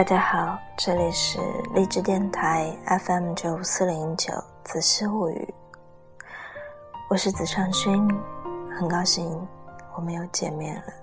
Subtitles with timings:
[0.00, 1.38] 大家好，这里是
[1.74, 2.74] 励志电台
[3.04, 4.32] FM 九四零九
[4.64, 5.54] 子时物语，
[7.10, 8.08] 我是子尚勋，
[8.74, 9.46] 很高兴
[9.94, 10.99] 我们又见面了。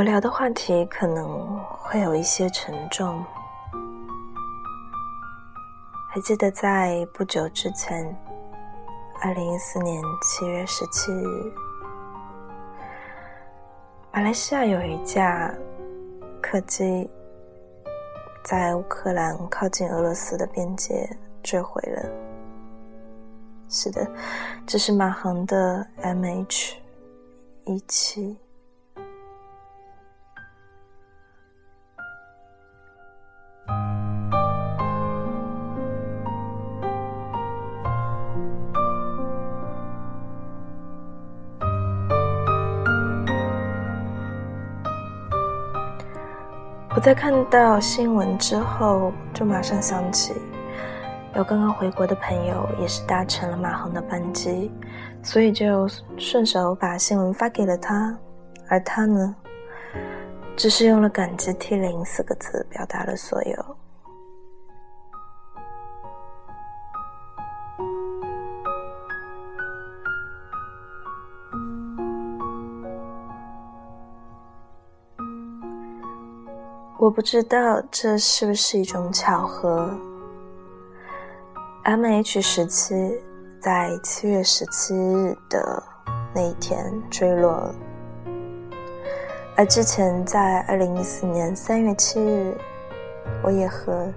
[0.00, 3.22] 我聊的话题可能会有一些沉重。
[6.08, 8.16] 还记得在不久之前，
[9.20, 11.52] 二零一四年七月十七日，
[14.10, 15.54] 马来西亚有一架
[16.40, 17.10] 客机
[18.42, 22.10] 在乌克兰靠近俄罗斯的边界坠毁了。
[23.68, 24.10] 是的，
[24.66, 26.76] 这是马航的 MH。
[27.66, 28.38] 一七。
[47.00, 50.34] 在看到新闻之后，就马上想起。
[51.34, 54.70] 有刚刚回国的朋友也是搭乘了马航的班机，
[55.22, 58.14] 所以就顺手把新闻发给了他，
[58.68, 59.34] 而他呢，
[60.56, 63.76] 只是用了“感激涕零”四个字表达了所有。
[77.10, 79.90] 我不知道这是不是一种巧合。
[81.82, 82.94] M H 十七
[83.60, 85.82] 在七月十七日的
[86.32, 86.78] 那一天
[87.10, 87.74] 坠落，
[89.56, 92.56] 而之前在二零一四年三月七日，
[93.42, 94.08] 我也和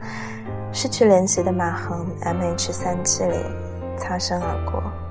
[0.72, 3.42] 失去联系的马航 M H 三七零
[3.98, 5.03] 擦身而过。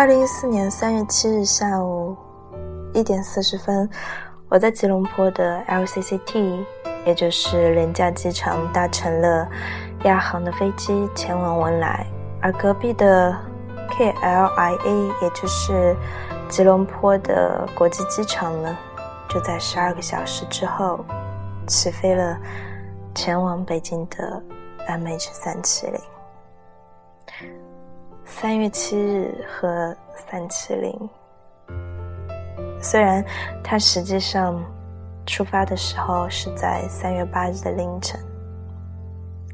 [0.00, 2.16] 二零一四年三月七日下午
[2.94, 3.86] 一点四十分，
[4.48, 6.64] 我在吉隆坡的 LCCT，
[7.04, 9.46] 也就是廉价机场，搭乘了
[10.04, 12.06] 亚航的飞机前往文莱，
[12.40, 13.36] 而隔壁的
[13.90, 15.94] KLIA，也就是
[16.48, 18.74] 吉隆坡的国际机场呢，
[19.28, 21.04] 就在十二个小时之后
[21.66, 22.38] 起飞了
[23.14, 24.42] 前往北京的
[24.88, 26.00] MH 三七零。
[28.32, 31.10] 三月七日和三七零，
[32.80, 33.22] 虽然
[33.62, 34.58] 他实际上
[35.26, 38.18] 出发的时候是在三月八日的凌晨，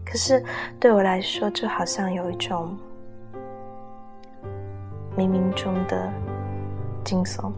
[0.05, 0.45] 可是
[0.79, 2.79] 对我来说，就好像有一种
[5.17, 6.09] 冥冥中的
[7.03, 7.51] 惊悚。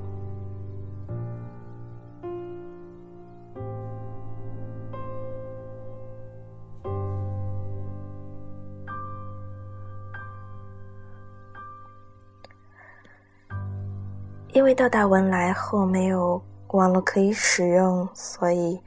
[14.52, 18.82] 因为到达文莱后没有网络可以使用，所以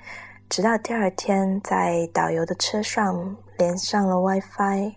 [0.49, 4.95] 直到第二天在导游的车上连上了 WiFi，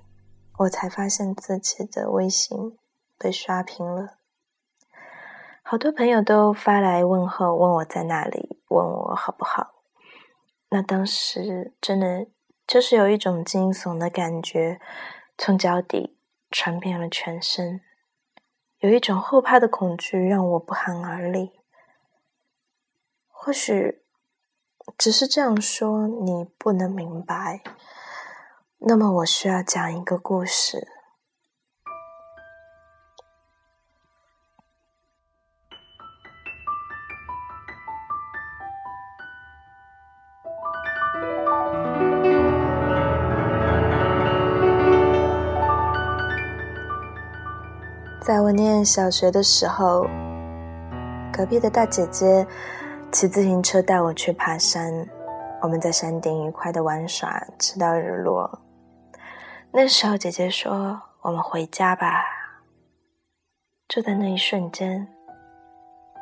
[0.58, 2.76] 我才发现自己的微信
[3.18, 4.18] 被刷屏了。
[5.62, 9.74] 好多朋友都发来问候，问我在哪里，问我好不好。
[10.70, 12.26] 那当时真的
[12.66, 14.80] 就是有一种惊悚的感觉，
[15.38, 16.16] 从脚底
[16.50, 17.80] 传遍了全身。
[18.84, 21.52] 有一种后怕的恐惧让我不寒而栗。
[23.28, 24.02] 或许
[24.98, 27.62] 只是这样说你不能明白，
[28.76, 30.93] 那么我需要讲一个故事。
[48.24, 50.06] 在我念小学的时候，
[51.30, 52.46] 隔壁的大姐姐
[53.12, 55.06] 骑自行车带我去爬山。
[55.60, 58.62] 我们在山顶愉快的玩耍，直到日落。
[59.70, 62.24] 那时候，姐姐说：“我们回家吧。”
[63.88, 65.06] 就在那一瞬间，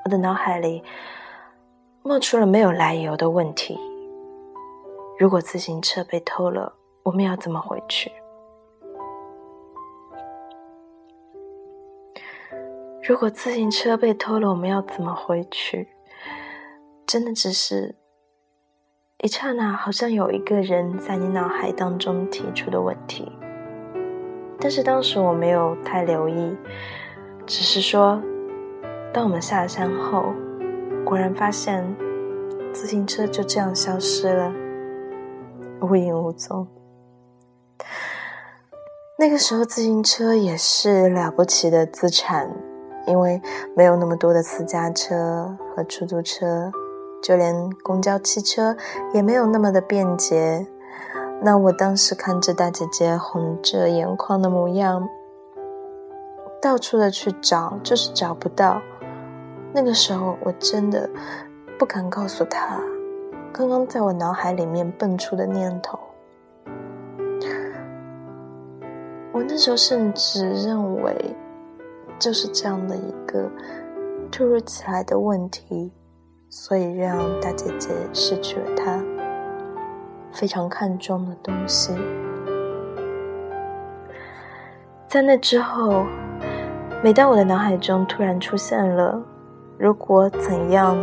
[0.05, 0.82] 我的脑海里
[2.02, 3.78] 冒出了没有来由的问题：
[5.20, 6.72] 如果自行车被偷了，
[7.05, 8.10] 我们要怎么回去？
[13.04, 15.88] 如果自行车被偷了，我们要怎么回去？
[17.04, 17.96] 真的只是
[19.19, 23.32] 一刹那，好像有一个人在你脑海当中提出的问题，
[24.60, 26.56] 但是当时我没有太留意，
[27.44, 28.22] 只是说，
[29.12, 30.32] 当我们下山后，
[31.05, 31.84] 果然发现
[32.72, 34.52] 自行车就这样消失了，
[35.81, 36.69] 无影无踪。
[39.19, 42.50] 那个时候，自行车也是了不起的资产，
[43.06, 43.40] 因为
[43.76, 46.70] 没有那么多的私家车和出租车。
[47.22, 48.76] 就连公交汽车
[49.14, 50.66] 也没有那么的便捷。
[51.40, 55.08] 那我当时看着大姐姐红着眼眶的模样，
[56.60, 58.82] 到处的去找，就是找不到。
[59.72, 61.08] 那个时候我真的
[61.78, 62.81] 不敢告诉她，
[63.52, 65.96] 刚刚在我脑海里面蹦出的念头。
[69.31, 71.37] 我那时候甚至认为，
[72.22, 73.50] 就是这样的一个
[74.30, 75.90] 突如其来的问题。
[76.54, 79.02] 所以让大姐姐失去了她
[80.30, 81.94] 非常看重的东西。
[85.08, 86.04] 在那之后，
[87.02, 89.19] 每当我的脑海中突然出现了
[89.78, 90.94] “如果怎样，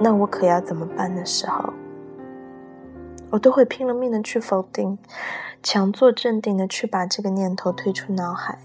[0.00, 1.70] 那我可要怎么办”的时候，
[3.28, 4.98] 我都会拼了命的去否定，
[5.62, 8.58] 强作镇定的去把这个念头推出脑海。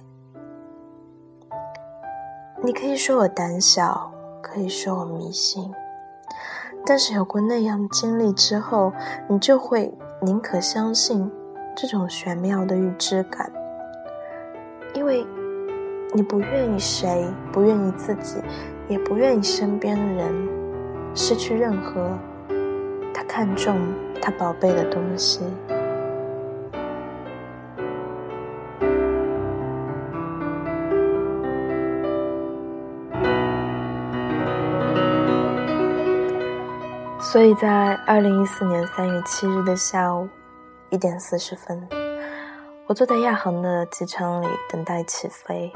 [2.64, 4.10] 你可以说我胆小。
[4.46, 5.74] 可以说我迷信，
[6.86, 8.94] 但是有过那样经历之后，
[9.28, 11.32] 你就会宁可相信
[11.76, 13.52] 这种玄妙的预知感，
[14.94, 15.26] 因为
[16.14, 18.36] 你不愿意谁，不愿意自己，
[18.90, 20.50] 也不愿意身边的人
[21.16, 22.16] 失去任何
[23.12, 23.76] 他看重、
[24.22, 25.40] 他宝贝的东西。
[37.34, 40.30] 所以在二零一四年三月七日的下午
[40.92, 41.90] 一点四十分，
[42.86, 45.74] 我坐在亚航的机舱里等待起飞，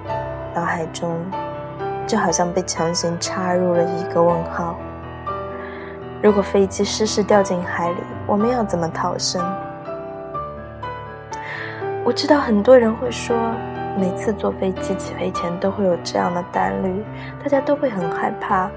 [0.54, 1.20] 脑海中
[2.06, 4.78] 就好像被强行插入了一个问号：
[6.22, 9.44] 如果飞机失事掉进海里，我们要怎么逃生？
[12.06, 13.36] 我知道很多人会说，
[13.98, 17.04] 每次坐飞机起飞前都会有这样的担虑，
[17.42, 18.70] 大家都会很害怕，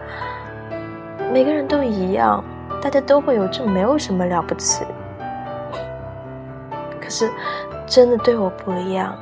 [1.31, 2.43] 每个人都一样。
[2.83, 4.85] 大家都会有，这没有什么了不起。
[7.01, 7.31] 可是，
[7.87, 9.17] 真的对我不一样。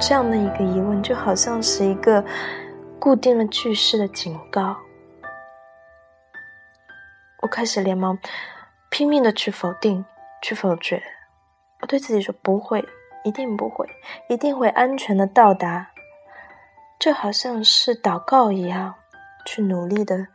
[0.00, 2.24] 这样的一个疑问，就好像是一个
[2.98, 4.76] 固定了句式的警告。
[7.42, 8.18] 我开始连忙
[8.90, 10.04] 拼命的去否定、
[10.42, 11.02] 去否决。
[11.80, 12.84] 我对自己说：“不会，
[13.24, 13.86] 一定不会，
[14.28, 15.88] 一定会安全的到达。”
[16.98, 18.94] 就好像是祷告一样，
[19.44, 20.28] 去努力的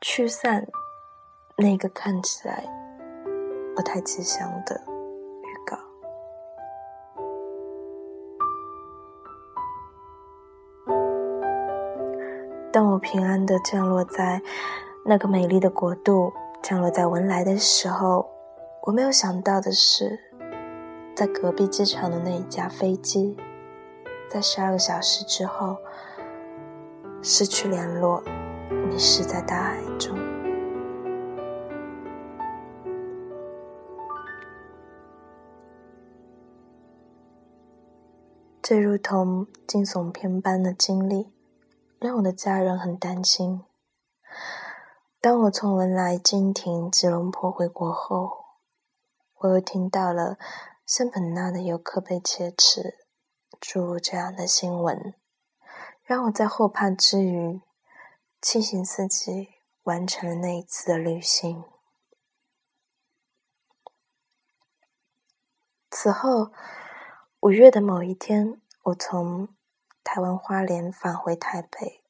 [0.00, 0.66] 驱散。
[1.60, 2.64] 那个看起来
[3.76, 4.82] 不太吉祥的
[5.42, 5.76] 预告。
[12.72, 14.40] 当我平安的降落在
[15.04, 18.26] 那个美丽的国度，降落在文莱的时候，
[18.84, 20.18] 我没有想到的是，
[21.14, 23.36] 在隔壁机场的那一架飞机，
[24.30, 25.76] 在十二个小时之后
[27.20, 28.22] 失去联络，
[28.70, 30.19] 迷失在大海中。
[38.70, 41.34] 这如同惊悚片般的经历，
[41.98, 43.64] 让我的家人很担心。
[45.20, 48.44] 当我从文莱经停吉隆坡回国后，
[49.38, 50.38] 我又听到了
[50.86, 53.04] 圣本纳的游客被劫持，
[53.58, 55.16] 诸如这样的新闻，
[56.04, 57.60] 让我在后怕之余，
[58.40, 59.48] 庆幸自己
[59.82, 61.64] 完成了那一次的旅行。
[65.90, 66.52] 此后。
[67.40, 69.48] 五月的某一天，我从
[70.04, 72.04] 台湾花莲返回台北。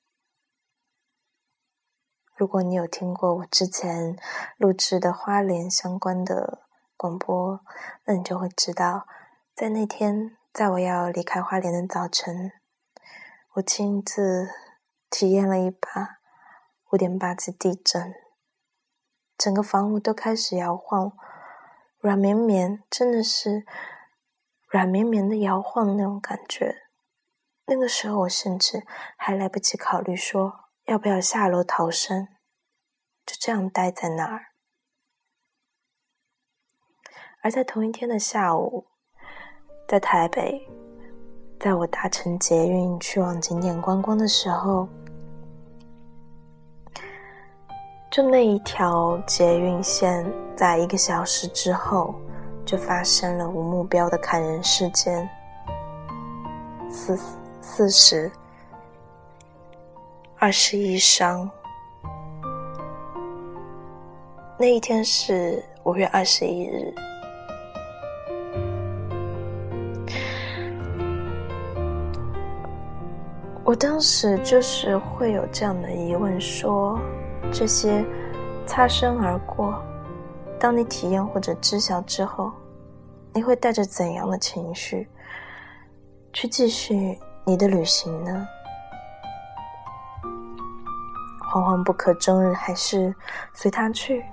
[2.35, 4.19] 如果你有听过我之前
[4.57, 6.63] 录制的花莲相关的
[6.97, 7.61] 广播，
[8.07, 9.07] 那你就会知道，
[9.55, 12.51] 在那天，在我要离开花莲的早晨，
[13.53, 14.49] 我亲自
[15.09, 16.19] 体验了一把
[16.91, 18.13] 五点八级地震，
[19.39, 21.13] 整个房屋都开始摇晃，
[22.01, 23.65] 软绵绵，真的是。
[24.71, 26.75] 软绵绵的摇晃那种感觉，
[27.67, 28.85] 那个时候我甚至
[29.17, 30.53] 还来不及考虑说
[30.85, 32.29] 要不要下楼逃生，
[33.27, 34.47] 就这样待在那儿。
[37.43, 38.87] 而在同一天的下午，
[39.89, 40.69] 在台北，
[41.59, 44.89] 在我搭乘捷运去往景点观光的时候，
[48.09, 50.25] 就那一条捷运线，
[50.55, 52.15] 在一个小时之后，
[52.71, 55.29] 就发生了无目标的砍人事件，
[56.89, 57.19] 四
[57.61, 58.31] 四十，
[60.39, 61.51] 二十一伤。
[64.57, 66.95] 那一天是五月二十一日。
[73.65, 76.97] 我当时就是会有这样的疑问：说
[77.53, 78.05] 这些
[78.65, 79.75] 擦身而过，
[80.61, 82.53] 当你体验或者知晓之后，
[83.33, 85.09] 你会带着怎样的情绪
[86.33, 88.47] 去继续你的旅行呢？
[91.53, 93.15] 惶惶不可终日，还是
[93.53, 94.25] 随他去？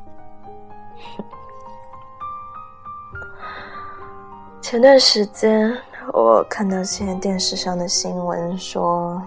[4.62, 5.76] 前段时间。
[6.14, 9.22] 我看到现在电视上的新闻说，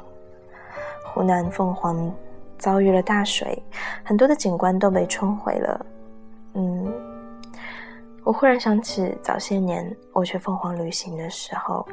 [1.04, 2.10] 湖南凤凰
[2.58, 3.62] 遭遇了大水，
[4.02, 5.86] 很多的景观都被冲毁了。
[6.54, 6.90] 嗯，
[8.22, 11.86] 我忽然想起早些年我去凤凰旅行的时候，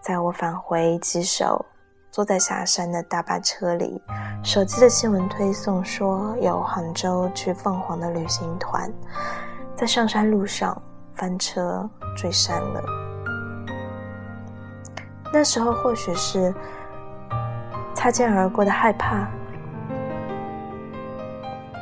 [0.00, 1.64] 在我返回吉首，
[2.10, 4.02] 坐在下山的大巴车里，
[4.42, 8.92] 手机的新闻推送说有杭州去凤凰的旅行团，
[9.76, 10.76] 在上山路上
[11.14, 12.82] 翻车坠山了。
[15.32, 16.52] 那时候或许是
[17.94, 19.28] 擦肩而过的害怕，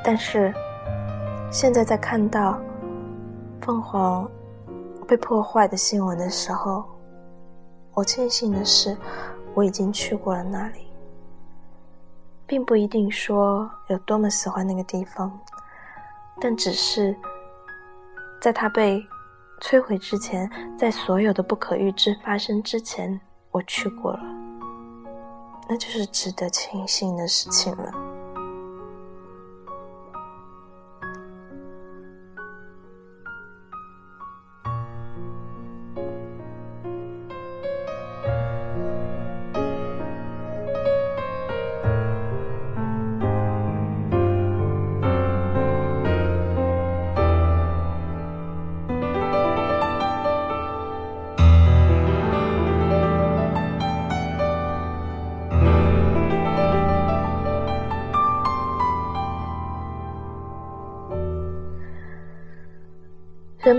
[0.04, 0.52] 但是
[1.50, 2.60] 现在在看到
[3.68, 4.26] 凤凰
[5.06, 6.86] 被破坏的新闻的时候，
[7.92, 8.96] 我庆幸的是
[9.52, 10.86] 我已经去过了那里，
[12.46, 15.38] 并不一定说有多么喜欢那个地方，
[16.40, 17.14] 但只是
[18.40, 19.06] 在它被
[19.60, 23.20] 摧毁之前，在所有的不可预知发生之前。
[23.50, 24.20] 我去过了，
[25.68, 28.07] 那就是值得庆幸的事情了。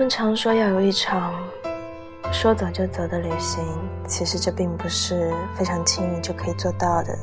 [0.09, 1.33] 常说要有一场
[2.31, 3.63] 说走就走的旅行，
[4.07, 7.15] 其实这并不是非常轻易就可以做到的。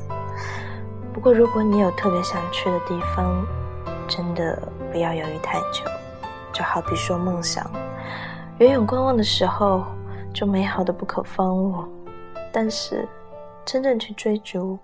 [1.13, 3.45] 不过，如果你有特别想去的地方，
[4.07, 4.63] 真的
[4.93, 5.85] 不要犹豫太久。
[6.53, 7.69] 就好比说梦想，
[8.59, 9.85] 远远观望的时候
[10.33, 11.85] 就美好的不可方物，
[12.53, 13.07] 但是
[13.65, 14.79] 真正去追逐，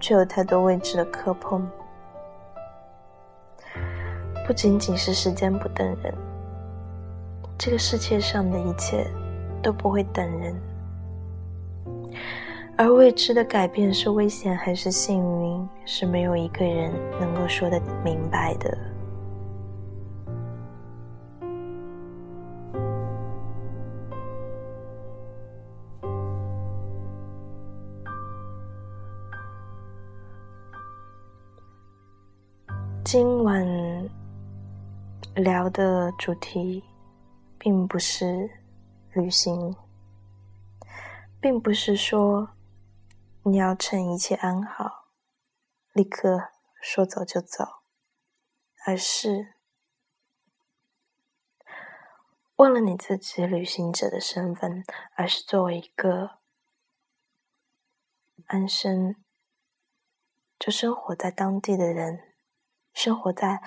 [0.00, 1.68] 却有太多未知的磕碰。
[4.46, 6.14] 不仅仅是时间不等人。
[7.58, 9.04] 这个世界上的一切
[9.62, 10.54] 都不会等人，
[12.76, 18.78] 而未知的改变是危险还是幸运，是没有一个人能够说得明白的。
[33.02, 33.66] 今晚
[35.36, 36.84] 聊的主题。
[37.66, 38.62] 并不是
[39.12, 39.74] 旅行，
[41.40, 42.50] 并不是说
[43.42, 45.08] 你要趁一切安好，
[45.92, 47.64] 立刻说走就走，
[48.84, 49.54] 而是
[52.54, 54.84] 忘了你自己旅行者的身份，
[55.16, 56.38] 而是作为一个
[58.46, 59.16] 安身
[60.56, 62.32] 就生活在当地的人，
[62.92, 63.60] 生活在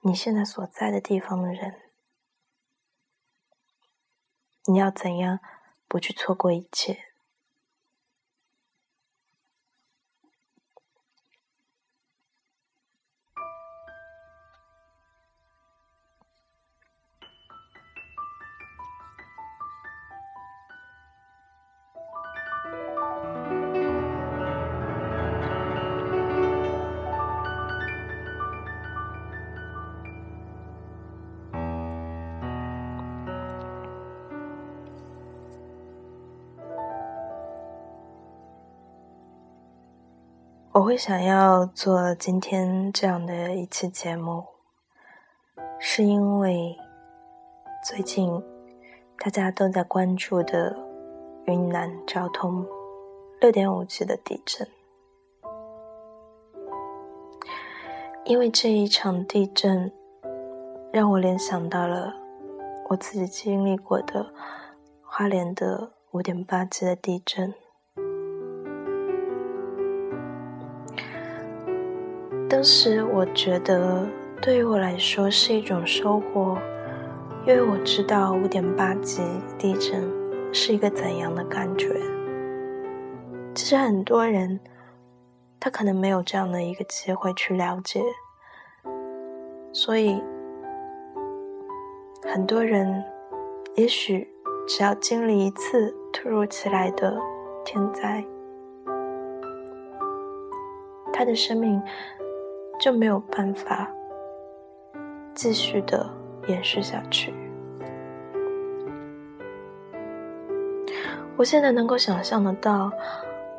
[0.00, 1.83] 你现在所在的地方的人。
[4.66, 5.40] 你要怎样
[5.86, 7.13] 不去错过一切？
[40.84, 44.44] 我会想要做今天这样的一期节目，
[45.80, 46.76] 是因为
[47.82, 48.30] 最近
[49.16, 50.76] 大家都在关注的
[51.46, 52.66] 云南昭通
[53.40, 54.68] 六点五级的地震。
[58.26, 59.90] 因为这一场地震，
[60.92, 62.12] 让我联想到了
[62.90, 64.34] 我自己经历过的
[65.02, 67.54] 花莲的五点八级的地震。
[72.54, 74.06] 当时我觉得，
[74.40, 76.56] 对于我来说是一种收获，
[77.44, 79.22] 因为我知道五点八级
[79.58, 80.08] 地震
[80.52, 81.88] 是一个怎样的感觉。
[83.56, 84.60] 其实很多人。
[85.58, 88.02] 他可能没有这样的一个机会去了解，
[89.72, 90.22] 所以
[92.22, 93.02] 很多人
[93.74, 94.28] 也许
[94.68, 97.16] 只要经历一次突如其来的
[97.64, 98.22] 天灾，
[101.14, 101.82] 他的生命
[102.84, 103.88] 就没有办法
[105.34, 106.06] 继续的
[106.48, 107.32] 延续下去。
[111.34, 112.92] 我现在能够想象得到，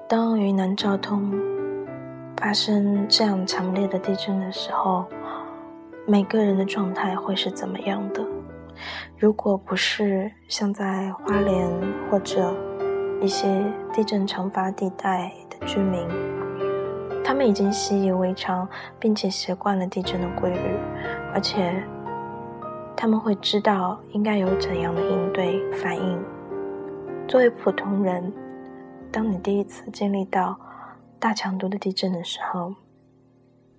[0.07, 1.33] 当云南昭通。
[2.37, 5.05] 发生这样强烈的地震的时候，
[6.05, 8.23] 每个人的状态会是怎么样的？
[9.17, 11.67] 如果不是像在花莲
[12.11, 12.53] 或者
[13.19, 16.07] 一些地震常发地带的居民，
[17.25, 20.59] 他们已经习以为常，并且习惯了地震的规律，
[21.33, 21.83] 而且
[22.95, 26.23] 他们会知道应该有怎样的应对反应。
[27.27, 28.31] 作为普通人，
[29.11, 30.55] 当你第一次经历到，
[31.17, 32.71] 大强度的地震的时候，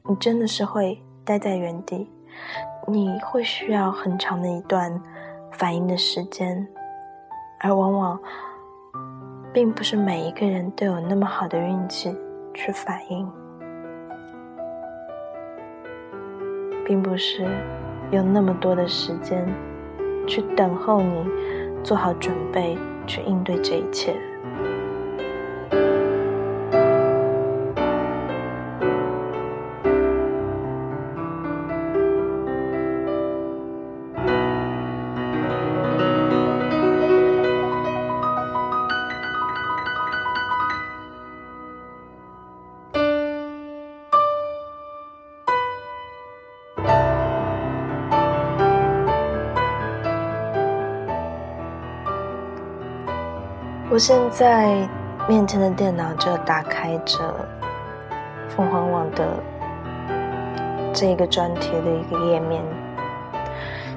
[0.09, 2.11] 你真的是会待在原地，
[2.89, 5.01] 你会需要很长的一段
[5.53, 6.67] 反应的时间，
[7.61, 8.19] 而往往
[9.53, 12.13] 并不是每一个人都有那么好的运气
[12.57, 13.31] 去反应，
[16.87, 17.45] 并不是
[18.11, 19.47] 有那么多的时间
[20.27, 21.25] 去等候你
[21.85, 24.17] 做好准备去应对这一切。
[53.97, 54.87] 我现在
[55.27, 57.35] 面前的电脑就打开着
[58.47, 59.27] 凤凰网的
[60.93, 62.63] 这个专题的一个页面。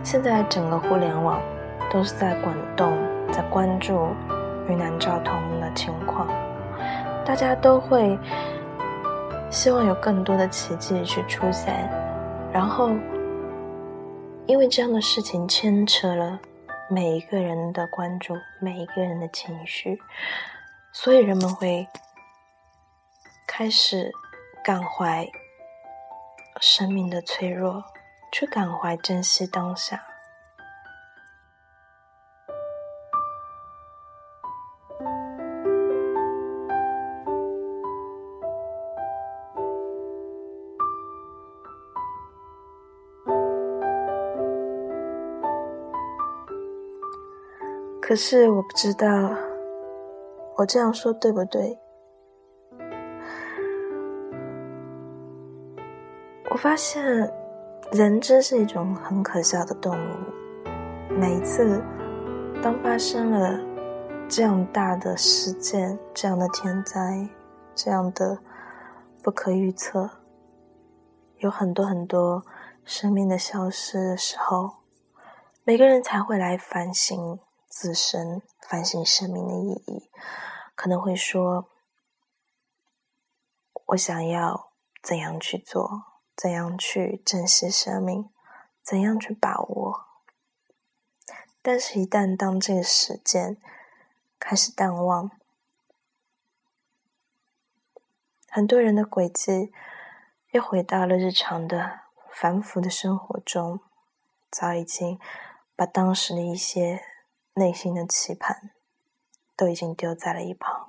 [0.01, 1.41] 现在整个互联网
[1.91, 2.93] 都是在滚动，
[3.29, 4.07] 在关注
[4.69, 6.29] 云南昭通的情况，
[7.25, 8.17] 大家都会
[9.49, 11.75] 希望有更多的奇迹去出现，
[12.53, 12.91] 然后
[14.45, 16.39] 因为这样的事情牵扯了。
[16.89, 20.01] 每一个人的关注，每一个人的情绪，
[20.91, 21.87] 所以人们会
[23.47, 24.11] 开始
[24.63, 25.29] 感怀
[26.59, 27.83] 生命的脆弱，
[28.31, 30.03] 去感怀珍惜当下。
[48.09, 49.07] 可是我不知道，
[50.57, 51.79] 我这样说对不对？
[56.49, 57.05] 我发现，
[57.91, 60.67] 人真是一种很可笑的动物。
[61.19, 61.79] 每一次，
[62.63, 63.59] 当发生了
[64.27, 67.29] 这样大的事件、这样的天灾、
[67.75, 68.39] 这样的
[69.21, 70.09] 不可预测，
[71.37, 72.43] 有很多很多
[72.83, 74.77] 生命的消失的时候，
[75.63, 77.37] 每个人才会来反省。
[77.69, 80.09] 自身反省生命的意义，
[80.75, 81.69] 可能会说
[83.87, 84.71] ：“我想要
[85.03, 86.03] 怎样去做，
[86.35, 88.29] 怎样去珍惜生命，
[88.81, 90.05] 怎样去把握。”
[91.61, 93.61] 但是，一旦当这个时间
[94.39, 95.29] 开始淡忘，
[98.49, 99.71] 很多人的轨迹
[100.49, 101.99] 又回到了日常的
[102.31, 103.79] 繁复的生活中，
[104.49, 105.19] 早已经
[105.75, 107.05] 把当时的一些。
[107.55, 108.71] 内心的期盼
[109.57, 110.87] 都已经丢在了一旁。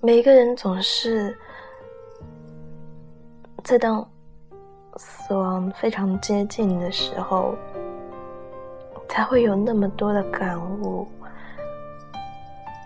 [0.00, 1.38] 每个人总是
[3.62, 4.10] 在当
[4.96, 7.54] 死亡非常接近的时候，
[9.08, 11.06] 才会有那么多的感悟，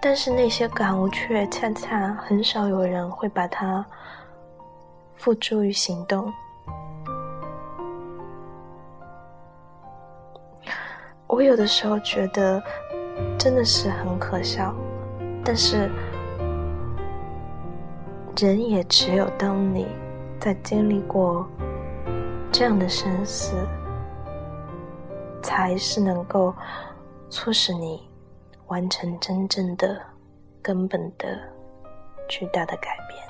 [0.02, 3.82] 但是那些感悟却恰恰很少有人会把它。
[5.16, 6.32] 付诸于行动。
[11.26, 12.62] 我有的时候觉得，
[13.38, 14.74] 真的是很可笑。
[15.44, 15.90] 但是，
[18.36, 19.86] 人也只有当你
[20.40, 21.46] 在经历过
[22.52, 23.54] 这样的生死，
[25.42, 26.54] 才是能够
[27.28, 28.08] 促使你
[28.68, 30.00] 完成真正的、
[30.62, 31.38] 根本的、
[32.28, 33.25] 巨大的改变。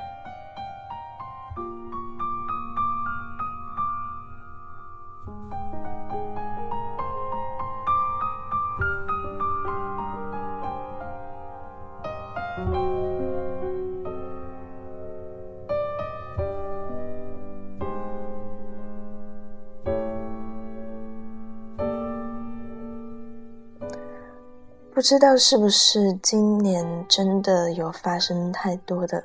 [24.96, 29.22] 不知道是不是今年真的有发生太多的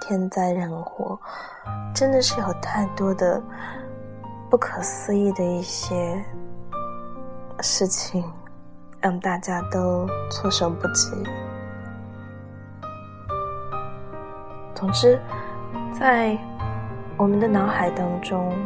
[0.00, 1.18] 天灾人祸，
[1.92, 3.42] 真的是有太多的
[4.48, 6.24] 不可思议的一些
[7.58, 8.22] 事情，
[9.00, 11.10] 让大家都措手不及。
[14.76, 15.20] 总之，
[15.92, 16.38] 在
[17.16, 18.56] 我们的脑海当中，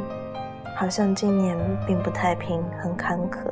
[0.76, 3.50] 好像今年并不太平，很坎坷。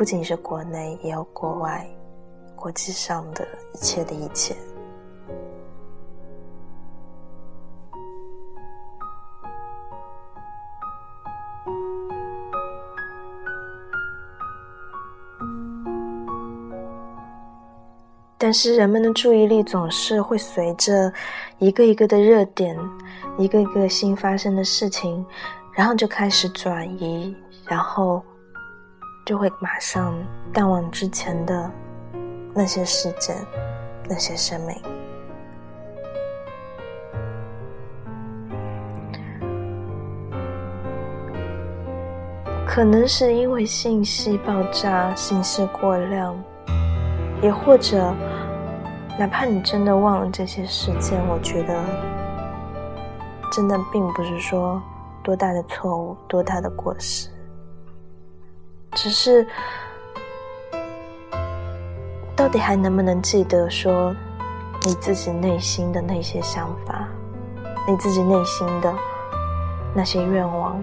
[0.00, 1.86] 不仅是国内，也有国外，
[2.56, 4.56] 国际上的一切的一切。
[18.38, 21.12] 但是人们的注意力总是会随着
[21.58, 22.74] 一个一个的热点，
[23.36, 25.22] 一个一个新发生的事情，
[25.74, 27.36] 然后就开始转移，
[27.66, 28.22] 然后。
[29.24, 30.14] 就会马上
[30.52, 31.70] 淡忘之前的
[32.52, 33.36] 那些事件、
[34.08, 34.76] 那些生命。
[42.66, 46.40] 可能是因为信息爆炸、信息过量，
[47.42, 48.14] 也或者，
[49.18, 51.84] 哪怕你真的忘了这些事件，我觉得，
[53.52, 54.80] 真的并不是说
[55.20, 57.28] 多大的错误、多大的过失。
[58.92, 59.46] 只是，
[62.36, 64.14] 到底还能不能记得说
[64.82, 67.08] 你自己内心的那些想法，
[67.88, 68.92] 你自己内心的
[69.94, 70.82] 那些愿望，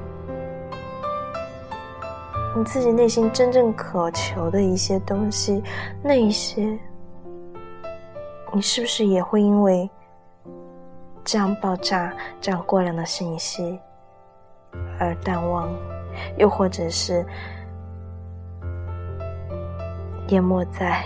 [2.56, 5.62] 你自己内心真正渴求的一些东西，
[6.02, 6.80] 那一些，
[8.54, 9.88] 你是不是也会因为
[11.24, 13.78] 这样爆炸、这样过量的信息
[14.98, 15.70] 而淡忘，
[16.38, 17.24] 又或者是？
[20.30, 21.06] 淹没在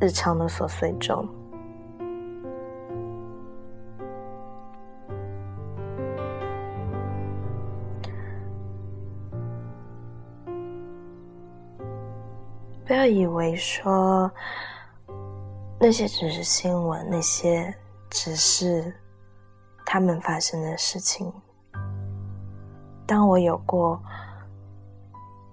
[0.00, 1.24] 日常的琐碎中。
[12.84, 14.30] 不要以为说
[15.78, 17.72] 那些只是新闻，那些
[18.10, 18.92] 只是
[19.86, 21.32] 他们发生的事情。
[23.06, 24.02] 当我有过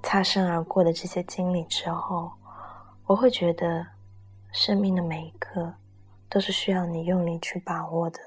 [0.02, 2.32] 擦身而过的这些经历之后。
[3.12, 3.88] 我会觉得，
[4.54, 5.74] 生命的每一刻
[6.30, 8.19] 都是需要你用力去把握的。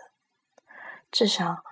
[1.11, 1.65] 至少，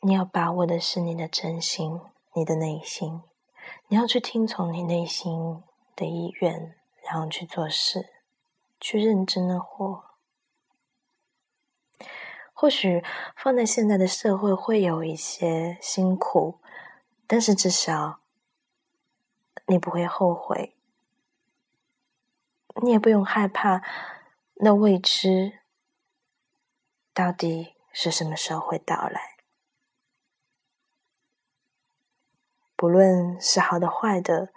[0.00, 1.98] 你要把握的是你的真心，
[2.34, 3.22] 你的内心。
[3.88, 5.62] 你要去听从你内心
[5.96, 8.10] 的意愿，然后去做事，
[8.78, 10.04] 去认真的活。
[12.52, 13.02] 或许
[13.34, 16.60] 放在现在的社会会有一些辛苦，
[17.26, 18.20] 但是至少
[19.66, 20.73] 你不会后悔。
[22.82, 23.82] 你也不用害怕，
[24.54, 25.60] 那未知
[27.12, 29.36] 到底是什么时候会到来？
[32.76, 34.52] 不论是好的坏的，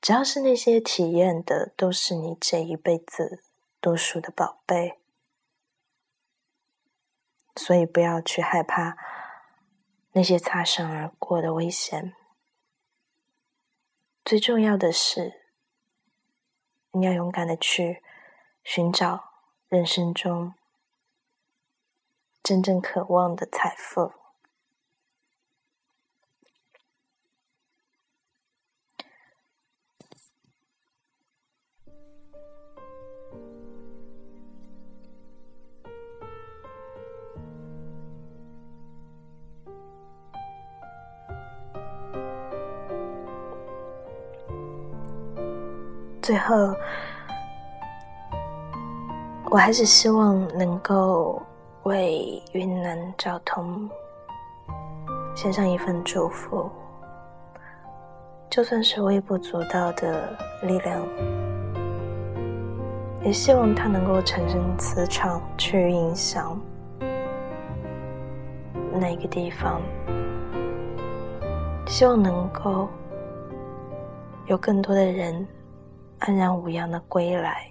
[0.00, 3.42] 只要是那些体验的，都是你这一辈子
[3.80, 5.00] 多数的宝贝。
[7.56, 8.96] 所以不要去害怕
[10.12, 12.14] 那些擦身而过的危险。
[14.24, 15.37] 最重要的是。
[16.92, 18.02] 你要勇敢的去
[18.64, 19.30] 寻找
[19.68, 20.54] 人生中
[22.42, 24.17] 真正渴望的财富。
[46.28, 46.74] 最后，
[49.50, 51.40] 我还是希望能够
[51.84, 53.88] 为云南交通
[55.34, 56.70] 献上一份祝福，
[58.50, 61.00] 就算是微不足道的力量，
[63.24, 66.60] 也希望它能够产生磁场，去影响
[68.92, 69.80] 那个地方。
[71.86, 72.86] 希望能够
[74.44, 75.48] 有更多的人
[76.20, 77.70] 安然无恙的归来，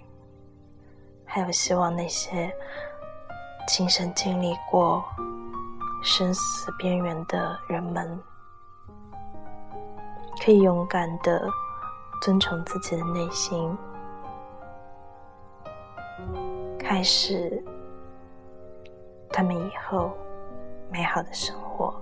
[1.24, 2.50] 还有希望那些
[3.66, 5.04] 亲身经历过
[6.02, 8.18] 生死边缘的人们，
[10.42, 11.46] 可以勇敢的
[12.22, 13.76] 遵从自己的内心。
[16.78, 17.62] 开始，
[19.28, 20.16] 他们以后
[20.90, 21.94] 美好的生活。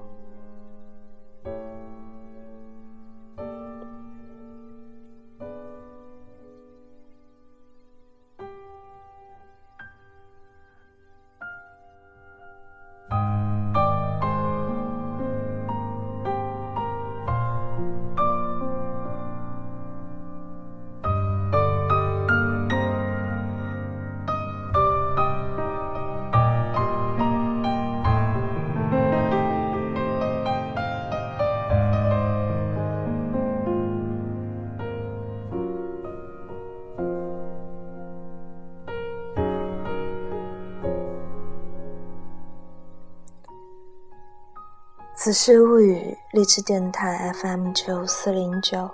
[45.27, 48.89] 此事物语，励志电台 FM 九四零九，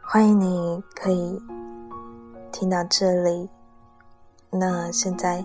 [0.00, 1.42] 欢迎你可以
[2.52, 3.50] 听到这里。
[4.52, 5.44] 那现在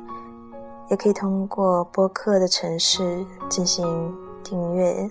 [0.92, 5.10] 也可以通过播客的城市进行订阅，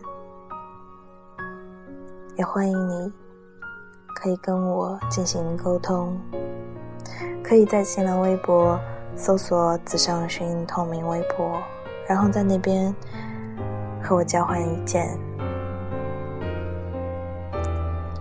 [2.37, 3.13] 也欢迎你
[4.15, 6.17] 可以跟我进行沟通，
[7.43, 8.79] 可以在新浪微博
[9.17, 11.61] 搜索“紫上寻透明微博”，
[12.07, 12.95] 然后在那边。
[14.09, 15.07] 和我交换意见，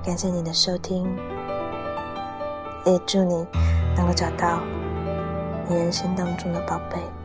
[0.04, 1.08] 感谢你的收听，
[2.86, 3.48] 也祝你
[3.96, 4.60] 能够找到
[5.70, 7.17] 你人生当中的宝贝。